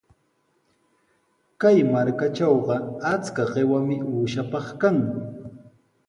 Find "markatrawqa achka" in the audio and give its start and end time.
1.91-3.43